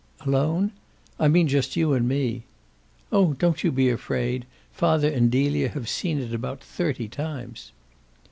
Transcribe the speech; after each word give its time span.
"Alone?" 0.25 0.71
"I 1.19 1.27
mean 1.27 1.47
just 1.47 1.75
you 1.75 1.93
and 1.93 2.07
me." 2.09 2.41
"Oh 3.11 3.33
don't 3.33 3.63
you 3.63 3.71
be 3.71 3.87
afraid! 3.91 4.47
Father 4.73 5.07
and 5.11 5.29
Delia 5.29 5.69
have 5.69 5.87
seen 5.87 6.17
it 6.17 6.33
about 6.33 6.59
thirty 6.63 7.07
times." 7.07 7.71